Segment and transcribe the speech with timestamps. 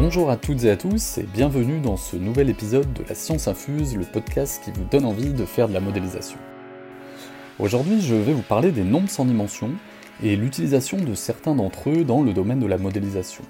[0.00, 3.48] Bonjour à toutes et à tous et bienvenue dans ce nouvel épisode de La Science
[3.48, 6.38] Infuse, le podcast qui vous donne envie de faire de la modélisation.
[7.58, 9.72] Aujourd'hui, je vais vous parler des nombres sans dimension
[10.22, 13.42] et l'utilisation de certains d'entre eux dans le domaine de la modélisation.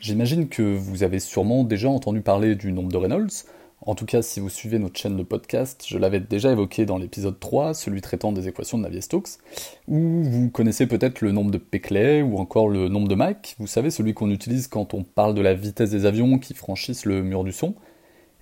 [0.00, 3.44] J'imagine que vous avez sûrement déjà entendu parler du nombre de Reynolds,
[3.82, 6.96] en tout cas, si vous suivez notre chaîne de podcast, je l'avais déjà évoqué dans
[6.96, 9.38] l'épisode 3, celui traitant des équations de Navier-Stokes,
[9.86, 13.66] où vous connaissez peut-être le nombre de Peclet ou encore le nombre de Mach, vous
[13.66, 17.22] savez, celui qu'on utilise quand on parle de la vitesse des avions qui franchissent le
[17.22, 17.74] mur du son.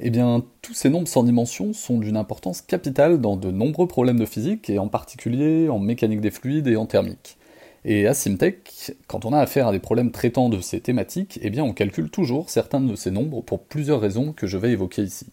[0.00, 4.18] Eh bien, tous ces nombres sans dimension sont d'une importance capitale dans de nombreux problèmes
[4.18, 7.38] de physique, et en particulier en mécanique des fluides et en thermique.
[7.84, 11.50] Et à Simtech, quand on a affaire à des problèmes traitant de ces thématiques, eh
[11.50, 15.02] bien on calcule toujours certains de ces nombres pour plusieurs raisons que je vais évoquer
[15.02, 15.26] ici.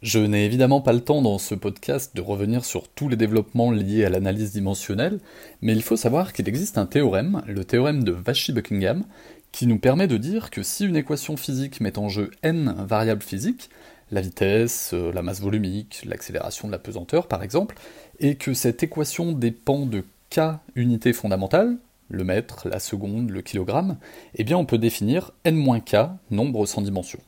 [0.00, 3.72] Je n'ai évidemment pas le temps dans ce podcast de revenir sur tous les développements
[3.72, 5.18] liés à l'analyse dimensionnelle,
[5.60, 9.02] mais il faut savoir qu'il existe un théorème, le théorème de Vachi-Buckingham,
[9.50, 13.22] qui nous permet de dire que si une équation physique met en jeu n variables
[13.22, 13.70] physiques,
[14.12, 17.74] la vitesse, euh, la masse volumique, l'accélération de la pesanteur par exemple,
[18.20, 20.40] et que cette équation dépend de k
[20.74, 23.98] unités fondamentales, le mètre, la seconde, le kilogramme,
[24.34, 25.96] eh bien on peut définir n-k
[26.30, 27.20] nombre sans dimension.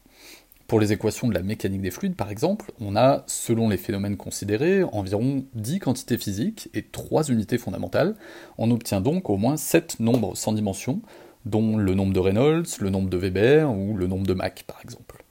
[0.66, 4.16] Pour les équations de la mécanique des fluides, par exemple, on a, selon les phénomènes
[4.16, 8.14] considérés, environ 10 quantités physiques et 3 unités fondamentales.
[8.56, 11.02] On obtient donc au moins 7 nombres sans dimension,
[11.44, 14.80] dont le nombre de Reynolds, le nombre de Weber ou le nombre de Mach, par
[14.84, 15.24] exemple.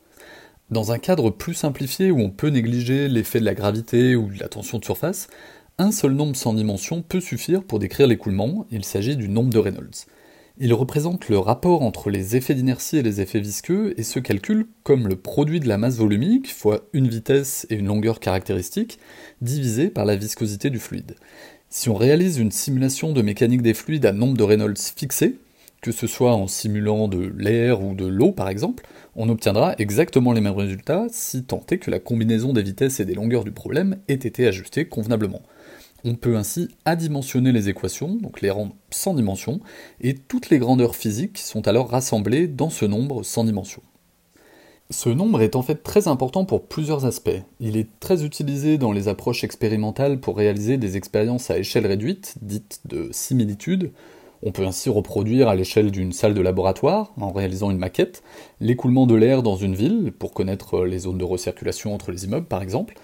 [0.72, 4.40] Dans un cadre plus simplifié où on peut négliger l'effet de la gravité ou de
[4.40, 5.30] la tension de surface,
[5.80, 9.58] un seul nombre sans dimension peut suffire pour décrire l'écoulement, il s'agit du nombre de
[9.58, 10.05] Reynolds.
[10.58, 14.67] Il représente le rapport entre les effets d'inertie et les effets visqueux et se calcule
[14.83, 19.00] comme le produit de la masse volumique fois une vitesse et une longueur caractéristique
[19.41, 21.16] divisé par la viscosité du fluide.
[21.69, 25.38] Si on réalise une simulation de mécanique des fluides à nombre de Reynolds fixé,
[25.81, 28.85] que ce soit en simulant de l'air ou de l'eau par exemple,
[29.16, 33.06] on obtiendra exactement les mêmes résultats si tant est que la combinaison des vitesses et
[33.06, 35.41] des longueurs du problème ait été ajustée convenablement.
[36.06, 39.59] On peut ainsi adimensionner les équations, donc les rendre sans dimension,
[40.00, 43.81] et toutes les grandeurs physiques sont alors rassemblées dans ce nombre sans dimension.
[44.91, 47.29] Ce nombre est en fait très important pour plusieurs aspects.
[47.59, 52.35] Il est très utilisé dans les approches expérimentales pour réaliser des expériences à échelle réduite,
[52.41, 53.91] dites de similitude.
[54.41, 58.23] On peut ainsi reproduire à l'échelle d'une salle de laboratoire, en réalisant une maquette,
[58.61, 62.47] l'écoulement de l'air dans une ville, pour connaître les zones de recirculation entre les immeubles
[62.47, 62.95] par exemple,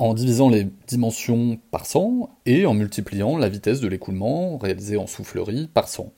[0.00, 5.06] en divisant les dimensions par 100 et en multipliant la vitesse de l'écoulement réalisé en
[5.06, 6.12] soufflerie par 100.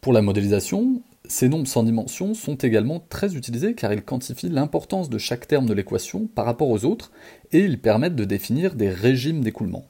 [0.00, 5.10] Pour la modélisation, ces nombres sans dimension sont également très utilisés car ils quantifient l'importance
[5.10, 7.12] de chaque terme de l'équation par rapport aux autres
[7.52, 9.84] et ils permettent de définir des régimes d'écoulement.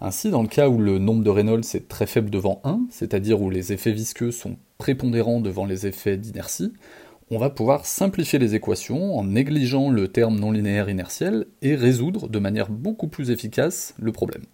[0.00, 3.40] Ainsi, dans le cas où le nombre de Reynolds est très faible devant 1, c'est-à-dire
[3.40, 6.72] où les effets visqueux sont prépondérants devant les effets d'inertie,
[7.30, 12.28] on va pouvoir simplifier les équations en négligeant le terme non linéaire inertiel et résoudre
[12.28, 14.44] de manière beaucoup plus efficace le problème.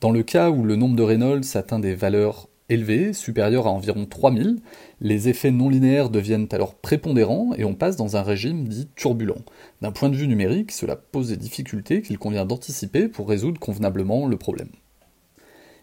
[0.00, 4.06] Dans le cas où le nombre de Reynolds atteint des valeurs élevées, supérieures à environ
[4.06, 4.58] 3000,
[5.00, 9.42] les effets non linéaires deviennent alors prépondérants et on passe dans un régime dit turbulent.
[9.82, 14.26] D'un point de vue numérique, cela pose des difficultés qu'il convient d'anticiper pour résoudre convenablement
[14.26, 14.70] le problème.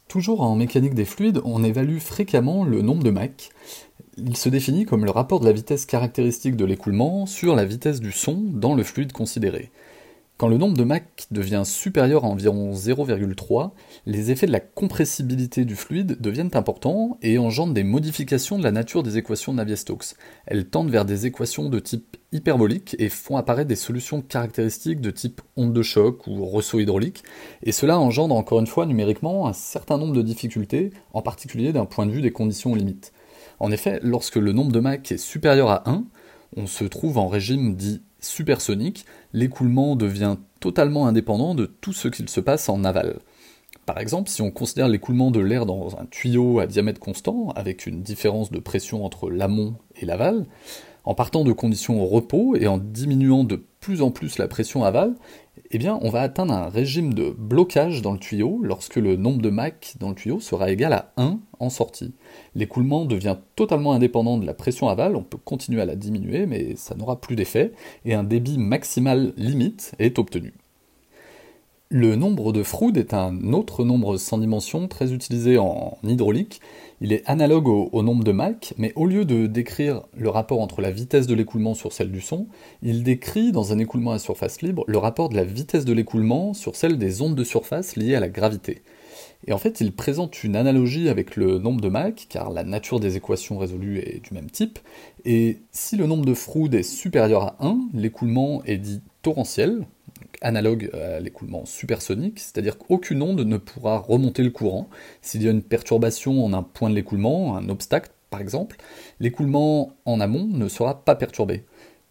[0.07, 3.49] Toujours en mécanique des fluides, on évalue fréquemment le nombre de Mach,
[4.17, 7.99] il se définit comme le rapport de la vitesse caractéristique de l'écoulement sur la vitesse
[7.99, 9.71] du son dans le fluide considéré.
[10.37, 13.71] Quand le nombre de Mach devient supérieur à environ 0,3,
[14.07, 18.71] les effets de la compressibilité du fluide deviennent importants et engendrent des modifications de la
[18.71, 20.15] nature des équations de Navier-Stokes.
[20.47, 25.11] Elles tendent vers des équations de type hyperbolique et font apparaître des solutions caractéristiques de
[25.11, 27.23] type onde de choc ou ressaut hydraulique,
[27.61, 31.85] et cela engendre encore une fois numériquement un certain nombre de difficultés, en particulier d'un
[31.85, 33.13] point de vue des conditions limites.
[33.59, 36.05] En effet, lorsque le nombre de Mach est supérieur à 1,
[36.57, 42.29] on se trouve en régime dit supersonique, l'écoulement devient totalement indépendant de tout ce qu'il
[42.29, 43.19] se passe en aval.
[43.85, 47.85] Par exemple, si on considère l'écoulement de l'air dans un tuyau à diamètre constant, avec
[47.85, 50.45] une différence de pression entre l'amont et l'aval,
[51.03, 54.85] en partant de conditions au repos et en diminuant de plus en plus la pression
[54.85, 55.15] aval,
[55.75, 59.41] eh bien, on va atteindre un régime de blocage dans le tuyau lorsque le nombre
[59.41, 62.13] de Mach dans le tuyau sera égal à 1 en sortie.
[62.53, 66.75] L'écoulement devient totalement indépendant de la pression aval, on peut continuer à la diminuer, mais
[66.75, 67.71] ça n'aura plus d'effet,
[68.05, 70.53] et un débit maximal limite est obtenu.
[71.95, 76.59] Le nombre de Froude est un autre nombre sans dimension très utilisé en hydraulique.
[77.01, 80.81] Il est analogue au, nombre de Mach, mais au lieu de décrire le rapport entre
[80.81, 82.47] la vitesse de l'écoulement sur celle du son,
[82.81, 86.55] il décrit dans un écoulement à surface libre le rapport de la vitesse de l'écoulement
[86.55, 88.81] sur celle des ondes de surface liées à la gravité.
[89.45, 92.99] Et en fait, il présente une analogie avec le nombre de Mach, car la nature
[92.99, 94.79] des équations résolues est du même type,
[95.25, 99.85] et si le nombre de Froude est supérieur à 1, l'écoulement est dit torrentiel,
[100.41, 104.89] analogue à l'écoulement supersonique, c'est-à-dire qu'aucune onde ne pourra remonter le courant.
[105.21, 108.77] S'il y a une perturbation en un point de l'écoulement, un obstacle par exemple,
[109.19, 111.65] l'écoulement en amont ne sera pas perturbé.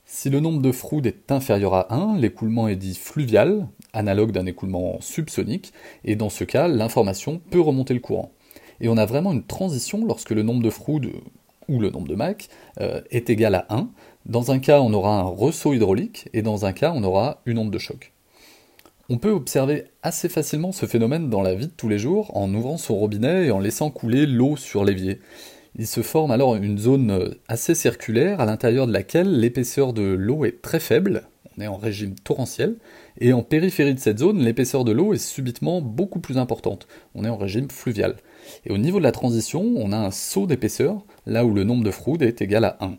[0.05, 4.47] Si le nombre de Froude est inférieur à 1, l'écoulement est dit fluvial, analogue d'un
[4.47, 5.73] écoulement subsonique,
[6.05, 8.31] et dans ce cas, l'information peut remonter le courant.
[8.81, 11.11] Et on a vraiment une transition lorsque le nombre de Froude,
[11.69, 12.49] ou le nombre de Mach,
[12.81, 13.91] euh, est égal à 1.
[14.27, 17.59] Dans un cas, on aura un ressaut hydraulique, et dans un cas, on aura une
[17.59, 18.12] onde de choc.
[19.09, 22.55] On peut observer assez facilement ce phénomène dans la vie de tous les jours en
[22.55, 25.21] ouvrant son robinet et en laissant couler l'eau sur l'évier.
[25.77, 30.45] Il se forme alors une zone assez circulaire à l'intérieur de laquelle l'épaisseur de l'eau
[30.45, 31.25] est très faible,
[31.57, 32.77] on est en régime torrentiel,
[33.19, 37.25] et en périphérie de cette zone, l'épaisseur de l'eau est subitement beaucoup plus importante, on
[37.25, 38.17] est en régime fluvial.
[38.67, 41.85] Et au niveau de la transition, on a un saut d'épaisseur, là où le nombre
[41.85, 42.99] de Froude est égal à 1.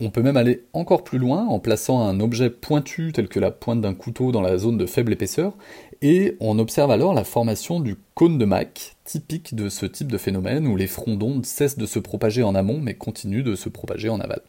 [0.00, 3.50] On peut même aller encore plus loin en plaçant un objet pointu tel que la
[3.50, 5.54] pointe d'un couteau dans la zone de faible épaisseur,
[6.00, 10.18] et on observe alors la formation du cône de Mach, typique de ce type de
[10.18, 13.68] phénomène où les fronts d'onde cessent de se propager en amont mais continuent de se
[13.68, 14.40] propager en aval.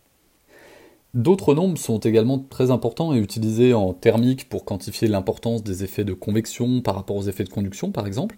[1.14, 6.06] D'autres nombres sont également très importants et utilisés en thermique pour quantifier l'importance des effets
[6.06, 8.36] de convection par rapport aux effets de conduction par exemple,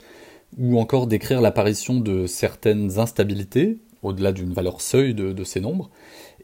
[0.58, 5.90] ou encore décrire l'apparition de certaines instabilités, au-delà d'une valeur seuil de, ces nombres,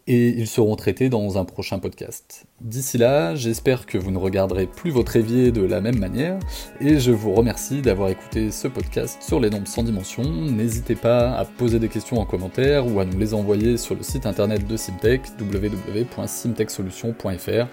[0.08, 2.46] et ils seront traités dans un prochain podcast.
[2.60, 6.40] D'ici là, j'espère que vous ne regarderez plus votre évier de la même manière,
[6.80, 10.24] et je vous remercie d'avoir écouté ce podcast sur les nombres sans dimension.
[10.24, 14.04] N'hésitez pas à poser des questions en commentaire ou à nous les envoyer sur le
[14.04, 17.68] site internet de Simtech, www.simtechsolutions.fr.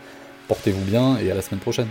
[0.48, 1.88] Portez-vous bien et à la semaine prochaine.